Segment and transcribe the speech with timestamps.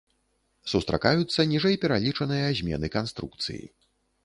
[0.71, 3.63] Сустракаюцца ніжэй пералічаныя змены канструкцыі.